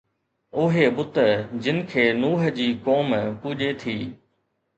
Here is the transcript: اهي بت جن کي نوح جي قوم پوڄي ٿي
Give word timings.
اهي 0.61 0.87
بت 0.95 1.19
جن 1.65 1.81
کي 1.91 2.05
نوح 2.23 2.41
جي 2.57 2.67
قوم 2.87 3.07
پوڄي 3.41 3.71
ٿي 3.81 3.97